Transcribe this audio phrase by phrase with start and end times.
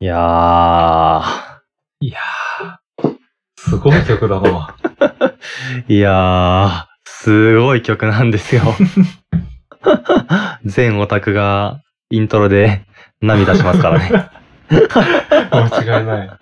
[0.00, 1.22] いやー、
[1.98, 3.16] いやー、
[3.56, 4.76] すごい曲だな。
[5.88, 8.62] いやー、すごい曲なんですよ。
[10.64, 12.82] 全オタクがイントロで
[13.20, 14.30] 涙しますからね。
[15.50, 16.30] 間違いない。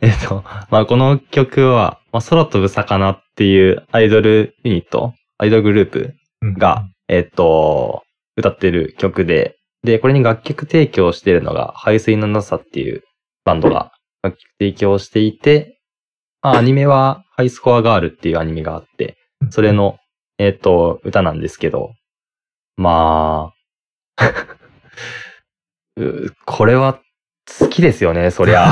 [0.00, 8.04] えっと、まあ、この曲は、まあ、空飛ぶ魚っていうアイドルユニット、アイドルグループうんが、えっと、
[8.38, 13.02] 歌ってる曲で、で、これに楽曲提供してるのが、排水のなさっていう
[13.44, 15.80] バンドが楽曲提供していて、
[16.40, 19.16] まあ、アニメはハイスコアガールっていうアニメがあって、
[19.50, 19.98] それ、の、
[20.38, 21.94] えっと、歌なんですけど、
[22.76, 23.52] ま
[24.16, 24.24] あ、
[25.96, 27.00] うこれは
[27.58, 28.70] 好きですよね、そりゃ。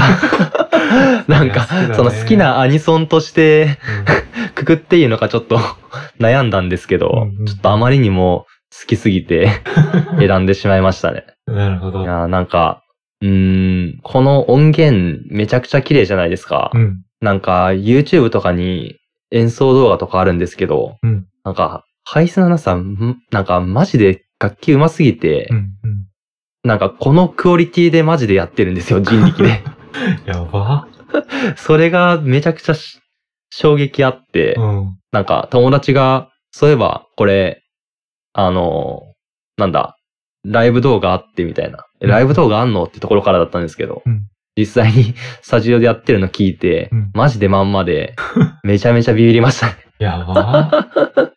[1.29, 1.95] なんか、ね。
[1.95, 3.79] その好きなアニソンとして、
[4.45, 4.51] うん。
[4.55, 5.59] くくっていいのかちょっと
[6.19, 7.47] 悩んだんですけど、うんうん。
[7.47, 9.49] ちょっとあまりにも好きすぎて
[10.19, 11.25] 選んでしまいましたね。
[11.47, 12.03] なるほど。
[12.03, 12.83] いやーなんか、
[13.21, 16.71] うーん、この音源めちゃくちゃ綺麗じゃないですか。
[16.75, 17.03] うん。
[17.21, 18.97] なんか YouTube とかに
[19.31, 25.57] 演奏動画とかあるんですけど、うんなんか、ハイスナナさん、なんかマジで楽器上手すぎて、うん。
[25.57, 26.07] うん。
[26.65, 29.63] なんかこのクオリティでマジでやってるんですよ、人力で。
[30.27, 30.87] やば。
[31.57, 33.01] それがめちゃくちゃし
[33.51, 34.97] 衝撃あって、うん。
[35.13, 37.63] なんか友達が、そういえばこれ、
[38.33, 39.03] あの、
[39.57, 39.97] なんだ、
[40.45, 41.85] ライブ動画あってみたいな。
[42.01, 48.15] えライブ動画あんのってところからだったんですけど、うん実際に スタジオでやってるの聞いて、うんマジでまんまで、
[48.63, 49.75] めちゃめちゃビビりましたね。
[49.99, 50.71] やば。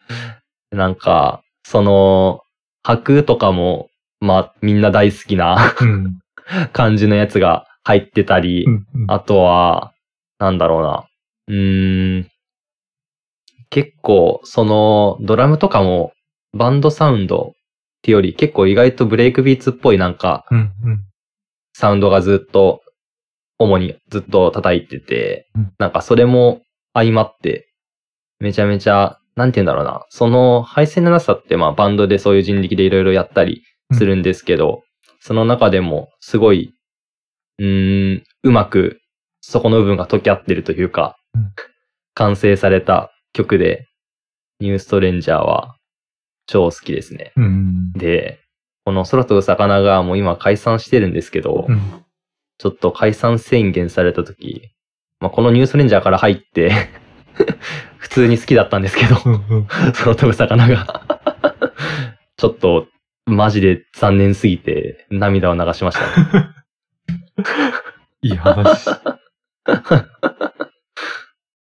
[0.72, 2.42] なんか、その、
[2.84, 6.20] 白とかも、まあ、みんな大好きなうん。
[6.74, 9.94] 感じのやつが入ってたり、うんうんあとは、
[10.40, 11.06] なんだろうな。
[11.48, 12.28] うーん。
[13.70, 16.14] 結構、その、ドラムとかも、
[16.54, 20.72] バンドサウンドってより、結構意外とブレイクビーツっぽいなんか、うん。
[20.84, 21.00] うん。
[21.74, 22.82] サウンドがずっと、
[23.60, 26.62] 主にずっと叩いてて、うんなんかそれも
[26.94, 27.70] 相まって、
[28.40, 30.06] めちゃめちゃ、なんて言うんだろうな。
[30.10, 33.64] その、配線のなさって、まあバンドでそういう人力でいろいろやったり
[33.94, 34.84] するんですけど、
[35.22, 36.74] その中でも、すごい、
[37.58, 39.00] うーん、うまく、
[39.42, 41.52] そこの部分が溶け合ってるというか、うん
[42.16, 43.88] 完成された曲で、
[44.60, 45.76] ニューストレンジャーは
[46.46, 47.34] 超好きですね。
[47.36, 47.92] うん。
[47.94, 48.40] で、
[48.86, 52.04] この空飛ぶ魚がもう今解散してるんですけど、うん。
[52.58, 54.74] ちょっと解散宣言されたとき、
[55.20, 56.72] まあ、このニュースレンジャーから入って、
[57.98, 59.16] 普通に好きだったんですけど。
[59.94, 61.02] 空飛ぶ魚が、
[62.38, 62.88] ちょっと、
[63.26, 66.50] マジで残念すぎて、涙を流しましたね。
[68.22, 68.90] いい話。